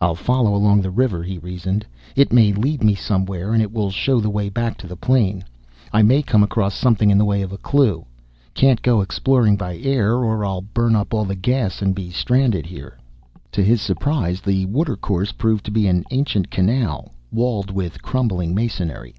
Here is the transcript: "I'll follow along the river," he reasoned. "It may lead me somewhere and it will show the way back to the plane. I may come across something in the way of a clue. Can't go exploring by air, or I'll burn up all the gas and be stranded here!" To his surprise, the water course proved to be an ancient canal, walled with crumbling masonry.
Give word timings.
"I'll 0.00 0.14
follow 0.14 0.54
along 0.54 0.80
the 0.80 0.90
river," 0.90 1.22
he 1.22 1.36
reasoned. 1.36 1.84
"It 2.16 2.32
may 2.32 2.50
lead 2.50 2.82
me 2.82 2.94
somewhere 2.94 3.52
and 3.52 3.60
it 3.60 3.70
will 3.70 3.90
show 3.90 4.18
the 4.18 4.30
way 4.30 4.48
back 4.48 4.78
to 4.78 4.86
the 4.86 4.96
plane. 4.96 5.44
I 5.92 6.00
may 6.00 6.22
come 6.22 6.42
across 6.42 6.74
something 6.74 7.10
in 7.10 7.18
the 7.18 7.26
way 7.26 7.42
of 7.42 7.52
a 7.52 7.58
clue. 7.58 8.06
Can't 8.54 8.80
go 8.80 9.02
exploring 9.02 9.58
by 9.58 9.76
air, 9.76 10.14
or 10.16 10.46
I'll 10.46 10.62
burn 10.62 10.96
up 10.96 11.12
all 11.12 11.26
the 11.26 11.34
gas 11.34 11.82
and 11.82 11.94
be 11.94 12.08
stranded 12.10 12.64
here!" 12.64 12.96
To 13.52 13.62
his 13.62 13.82
surprise, 13.82 14.40
the 14.40 14.64
water 14.64 14.96
course 14.96 15.30
proved 15.32 15.66
to 15.66 15.70
be 15.70 15.86
an 15.88 16.06
ancient 16.10 16.50
canal, 16.50 17.12
walled 17.30 17.70
with 17.70 18.00
crumbling 18.00 18.54
masonry. 18.54 19.14